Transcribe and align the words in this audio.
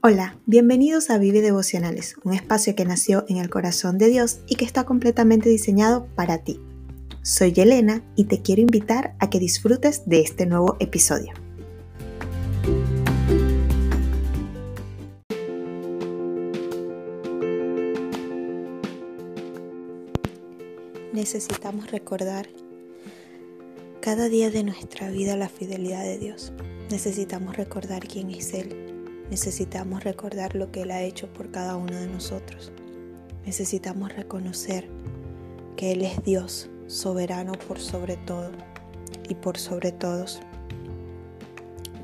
Hola, 0.00 0.38
bienvenidos 0.46 1.10
a 1.10 1.18
Vive 1.18 1.40
Devocionales, 1.40 2.14
un 2.22 2.32
espacio 2.32 2.76
que 2.76 2.84
nació 2.84 3.24
en 3.26 3.38
el 3.38 3.50
corazón 3.50 3.98
de 3.98 4.06
Dios 4.06 4.38
y 4.46 4.54
que 4.54 4.64
está 4.64 4.84
completamente 4.84 5.48
diseñado 5.48 6.06
para 6.14 6.38
ti. 6.38 6.60
Soy 7.22 7.50
Yelena 7.50 8.04
y 8.14 8.26
te 8.26 8.40
quiero 8.40 8.62
invitar 8.62 9.16
a 9.18 9.28
que 9.28 9.40
disfrutes 9.40 10.08
de 10.08 10.20
este 10.20 10.46
nuevo 10.46 10.76
episodio. 10.78 11.32
Necesitamos 21.12 21.90
recordar 21.90 22.48
cada 24.00 24.28
día 24.28 24.50
de 24.50 24.62
nuestra 24.62 25.10
vida 25.10 25.36
la 25.36 25.48
fidelidad 25.48 26.04
de 26.04 26.18
Dios. 26.18 26.52
Necesitamos 26.88 27.56
recordar 27.56 28.06
quién 28.06 28.30
es 28.30 28.54
Él 28.54 28.87
Necesitamos 29.30 30.04
recordar 30.04 30.54
lo 30.54 30.72
que 30.72 30.82
Él 30.82 30.90
ha 30.90 31.02
hecho 31.02 31.26
por 31.32 31.50
cada 31.50 31.76
uno 31.76 31.94
de 31.94 32.06
nosotros. 32.06 32.72
Necesitamos 33.44 34.14
reconocer 34.14 34.88
que 35.76 35.92
Él 35.92 36.02
es 36.02 36.22
Dios, 36.22 36.70
soberano 36.86 37.52
por 37.52 37.78
sobre 37.78 38.16
todo 38.16 38.50
y 39.28 39.34
por 39.34 39.58
sobre 39.58 39.92
todos. 39.92 40.40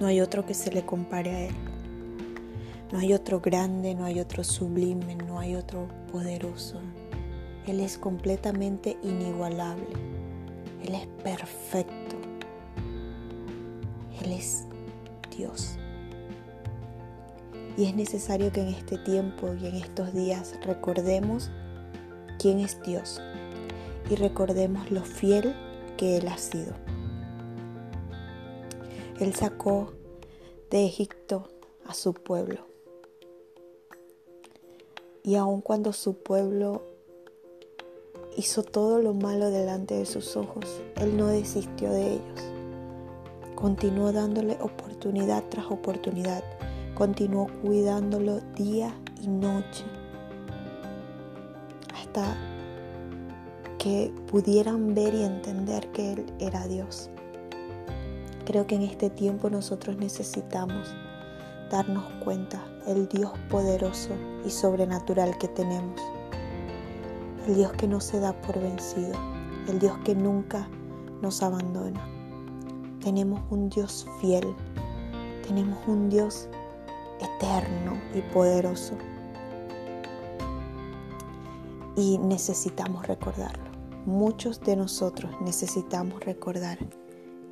No 0.01 0.06
hay 0.06 0.20
otro 0.20 0.45
que 0.45 0.55
se 0.55 0.70
le 0.70 0.84
compare 0.84 1.30
a 1.30 1.41
Él. 1.46 1.55
No 2.92 2.98
hay 2.98 3.15
otro 3.15 3.41
grande, 3.41 3.95
no 3.95 4.04
hay 4.04 4.20
otro 4.20 4.45
sublime, 4.45 5.16
no 5.16 5.38
hay 5.38 5.54
otro 5.54 5.88
poderoso. 6.12 6.80
Él 7.66 7.80
es 7.80 7.96
completamente 7.96 8.98
inigualable. 9.02 9.87
Él 10.84 10.95
es 10.95 11.06
perfecto. 11.23 12.16
Él 14.23 14.32
es 14.32 14.65
Dios. 15.37 15.79
Y 17.77 17.87
es 17.87 17.97
necesario 17.97 18.53
que 18.53 18.61
en 18.61 18.69
este 18.69 18.99
tiempo 18.99 19.53
y 19.61 19.67
en 19.67 19.77
estos 19.77 20.15
días 20.15 20.55
recordemos 20.65 21.51
quién 22.39 22.61
es 22.61 22.80
Dios 22.83 23.21
y 24.11 24.15
recordemos 24.15 24.91
lo 24.91 25.03
fiel 25.03 25.55
que 25.97 26.17
Él 26.19 26.29
ha 26.29 26.39
sido. 26.39 26.73
Él 29.19 29.35
sacó 29.35 29.93
de 30.71 30.87
Egipto 30.87 31.49
a 31.87 31.95
su 31.95 32.15
pueblo. 32.15 32.67
Y 35.23 35.37
aun 35.37 35.61
cuando 35.61 35.93
su 35.93 36.19
pueblo 36.19 36.83
hizo 38.37 38.63
todo 38.63 39.01
lo 39.01 39.15
malo 39.15 39.51
delante 39.51 39.95
de 39.95 40.05
sus 40.05 40.37
ojos, 40.37 40.83
Él 40.97 41.17
no 41.17 41.29
desistió 41.29 41.91
de 41.91 42.15
ellos. 42.15 42.41
Continuó 43.55 44.13
dándole 44.13 44.59
oportunidad 44.61 45.45
tras 45.49 45.67
oportunidad 45.67 46.43
continuó 46.95 47.48
cuidándolo 47.62 48.40
día 48.56 48.95
y 49.20 49.28
noche 49.28 49.84
hasta 51.95 52.37
que 53.78 54.12
pudieran 54.30 54.95
ver 54.95 55.15
y 55.15 55.24
entender 55.24 55.90
que 55.92 56.12
Él 56.12 56.26
era 56.38 56.66
Dios. 56.66 57.10
Creo 58.46 58.66
que 58.66 58.76
en 58.76 58.82
este 58.82 59.10
tiempo 59.10 59.50
nosotros 59.50 59.96
necesitamos 59.96 60.95
darnos 61.70 62.04
cuenta 62.22 62.62
el 62.87 63.09
Dios 63.09 63.32
poderoso 63.50 64.10
y 64.44 64.50
sobrenatural 64.50 65.37
que 65.38 65.48
tenemos. 65.48 66.00
El 67.47 67.56
Dios 67.56 67.72
que 67.72 67.88
no 67.88 68.00
se 68.00 68.20
da 68.20 68.32
por 68.42 68.59
vencido. 68.60 69.15
El 69.69 69.78
Dios 69.78 69.97
que 70.04 70.15
nunca 70.15 70.69
nos 71.20 71.42
abandona. 71.42 72.06
Tenemos 73.03 73.41
un 73.50 73.69
Dios 73.70 74.06
fiel. 74.20 74.54
Tenemos 75.47 75.78
un 75.87 76.10
Dios 76.10 76.48
eterno 77.37 78.00
y 78.15 78.21
poderoso. 78.32 78.97
Y 81.97 82.19
necesitamos 82.19 83.06
recordarlo. 83.06 83.65
Muchos 84.06 84.61
de 84.61 84.77
nosotros 84.77 85.33
necesitamos 85.41 86.21
recordar 86.25 86.78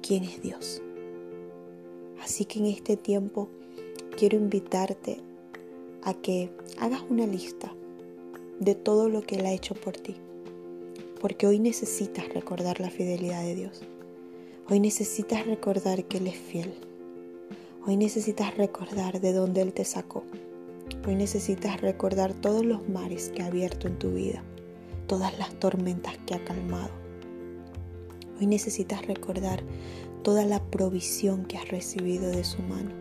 quién 0.03 0.25
es 0.25 0.43
Dios. 0.43 0.83
Así 2.23 2.45
que 2.45 2.59
en 2.59 2.67
este 2.67 2.97
tiempo 2.97 3.49
quiero 4.17 4.37
invitarte 4.37 5.21
a 6.03 6.15
que 6.15 6.53
hagas 6.79 7.03
una 7.09 7.27
lista 7.27 7.73
de 8.61 8.75
todo 8.75 9.09
lo 9.09 9.23
que 9.23 9.37
Él 9.37 9.47
ha 9.47 9.53
hecho 9.53 9.75
por 9.75 9.97
ti. 9.97 10.17
Porque 11.21 11.47
hoy 11.47 11.59
necesitas 11.59 12.29
recordar 12.35 12.81
la 12.81 12.91
fidelidad 12.91 13.43
de 13.43 13.55
Dios. 13.55 13.83
Hoy 14.69 14.81
necesitas 14.81 15.47
recordar 15.47 16.05
que 16.05 16.19
Él 16.19 16.27
es 16.27 16.37
fiel. 16.37 16.75
Hoy 17.85 17.97
necesitas 17.97 18.57
recordar 18.57 19.21
de 19.21 19.33
dónde 19.33 19.61
Él 19.61 19.73
te 19.73 19.85
sacó. 19.85 20.23
Hoy 21.05 21.17
necesitas 21.17 21.81
recordar 21.81 22.33
todos 22.33 22.65
los 22.65 22.89
mares 22.89 23.31
que 23.35 23.43
ha 23.43 23.47
abierto 23.47 23.89
en 23.89 23.99
tu 23.99 24.13
vida, 24.13 24.45
todas 25.09 25.37
las 25.37 25.53
tormentas 25.55 26.17
que 26.25 26.37
ha 26.37 26.45
calmado. 26.45 26.93
Hoy 28.39 28.47
necesitas 28.47 29.05
recordar 29.09 29.65
toda 30.23 30.45
la 30.45 30.63
provisión 30.63 31.45
que 31.45 31.59
has 31.59 31.71
recibido 31.71 32.31
de 32.31 32.45
su 32.45 32.63
mano. 32.63 32.93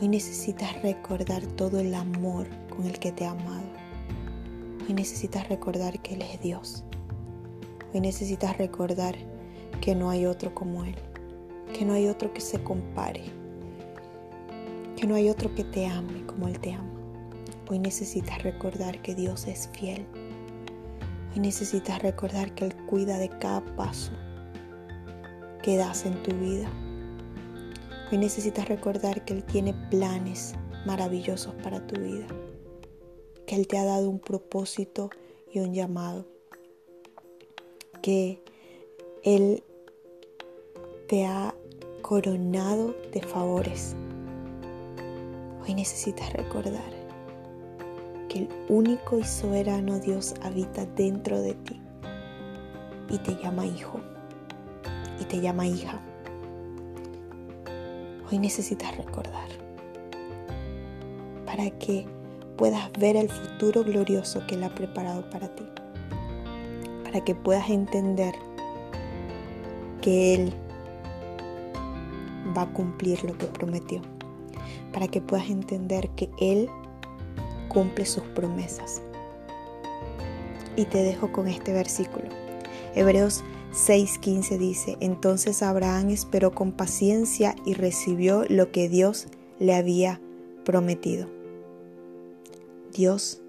Hoy 0.00 0.08
necesitas 0.08 0.82
recordar 0.82 1.46
todo 1.46 1.78
el 1.78 1.94
amor 1.94 2.48
con 2.70 2.86
el 2.86 2.98
que 2.98 3.12
te 3.12 3.26
ha 3.26 3.30
amado. 3.30 3.68
Hoy 4.88 4.94
necesitas 4.94 5.48
recordar 5.48 6.02
que 6.02 6.14
Él 6.14 6.22
es 6.22 6.40
Dios. 6.40 6.82
Hoy 7.92 8.00
necesitas 8.00 8.58
recordar 8.58 9.14
que 9.80 9.94
no 9.94 10.10
hay 10.10 10.26
otro 10.26 10.52
como 10.52 10.84
Él, 10.84 10.96
que 11.72 11.84
no 11.84 11.92
hay 11.92 12.08
otro 12.08 12.32
que 12.32 12.40
se 12.40 12.60
compare 12.60 13.43
que 14.96 15.06
no 15.06 15.14
hay 15.14 15.28
otro 15.28 15.54
que 15.54 15.64
te 15.64 15.86
ame 15.86 16.24
como 16.26 16.48
Él 16.48 16.58
te 16.60 16.72
ama. 16.72 16.90
Hoy 17.68 17.78
necesitas 17.78 18.42
recordar 18.42 19.00
que 19.02 19.14
Dios 19.14 19.46
es 19.46 19.68
fiel. 19.72 20.06
Hoy 21.32 21.40
necesitas 21.40 22.02
recordar 22.02 22.54
que 22.54 22.66
Él 22.66 22.76
cuida 22.86 23.18
de 23.18 23.28
cada 23.28 23.64
paso 23.76 24.12
que 25.62 25.76
das 25.76 26.04
en 26.04 26.22
tu 26.22 26.32
vida. 26.36 26.70
Hoy 28.12 28.18
necesitas 28.18 28.68
recordar 28.68 29.24
que 29.24 29.34
Él 29.34 29.44
tiene 29.44 29.74
planes 29.90 30.54
maravillosos 30.86 31.54
para 31.62 31.84
tu 31.86 32.00
vida. 32.00 32.26
Que 33.46 33.56
Él 33.56 33.66
te 33.66 33.78
ha 33.78 33.84
dado 33.84 34.08
un 34.08 34.20
propósito 34.20 35.10
y 35.50 35.60
un 35.60 35.72
llamado. 35.72 36.26
Que 38.02 38.42
Él 39.22 39.64
te 41.08 41.24
ha 41.24 41.54
coronado 42.02 42.94
de 43.12 43.22
favores 43.22 43.96
Hoy 45.66 45.72
necesitas 45.72 46.30
recordar 46.34 46.92
que 48.28 48.40
el 48.40 48.48
único 48.68 49.18
y 49.18 49.24
soberano 49.24 49.98
Dios 49.98 50.34
habita 50.42 50.84
dentro 50.84 51.40
de 51.40 51.54
ti 51.54 51.80
y 53.08 53.16
te 53.16 53.34
llama 53.42 53.64
hijo 53.64 53.98
y 55.18 55.24
te 55.24 55.40
llama 55.40 55.66
hija. 55.66 56.02
Hoy 58.30 58.38
necesitas 58.38 58.94
recordar 58.98 59.48
para 61.46 61.70
que 61.70 62.06
puedas 62.58 62.92
ver 62.98 63.16
el 63.16 63.30
futuro 63.30 63.84
glorioso 63.84 64.46
que 64.46 64.56
Él 64.56 64.64
ha 64.64 64.74
preparado 64.74 65.30
para 65.30 65.48
ti, 65.48 65.64
para 67.04 67.24
que 67.24 67.34
puedas 67.34 67.70
entender 67.70 68.34
que 70.02 70.34
Él 70.34 70.52
va 72.54 72.62
a 72.62 72.72
cumplir 72.74 73.24
lo 73.24 73.38
que 73.38 73.46
prometió 73.46 74.02
para 74.94 75.08
que 75.08 75.20
puedas 75.20 75.50
entender 75.50 76.08
que 76.10 76.30
Él 76.40 76.70
cumple 77.68 78.06
sus 78.06 78.22
promesas. 78.22 79.02
Y 80.76 80.86
te 80.86 81.02
dejo 81.02 81.32
con 81.32 81.48
este 81.48 81.72
versículo. 81.72 82.28
Hebreos 82.94 83.42
6:15 83.72 84.56
dice, 84.56 84.96
entonces 85.00 85.62
Abraham 85.62 86.10
esperó 86.10 86.52
con 86.54 86.70
paciencia 86.72 87.56
y 87.66 87.74
recibió 87.74 88.44
lo 88.48 88.70
que 88.70 88.88
Dios 88.88 89.26
le 89.58 89.74
había 89.74 90.20
prometido. 90.64 91.28
Dios 92.92 93.42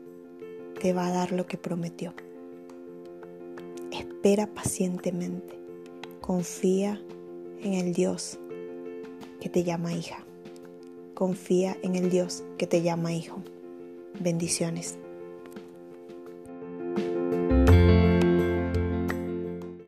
te 0.81 0.93
va 0.93 1.07
a 1.07 1.11
dar 1.11 1.31
lo 1.31 1.45
que 1.45 1.57
prometió. 1.57 2.13
Espera 3.91 4.47
pacientemente. 4.47 5.59
Confía 6.21 6.99
en 7.61 7.73
el 7.73 7.93
Dios 7.93 8.39
que 9.39 9.49
te 9.49 9.63
llama 9.63 9.93
hija. 9.93 10.24
Confía 11.15 11.77
en 11.81 11.95
el 11.95 12.09
Dios 12.09 12.43
que 12.57 12.67
te 12.67 12.81
llama 12.81 13.13
hijo. 13.13 13.41
Bendiciones. 14.19 14.99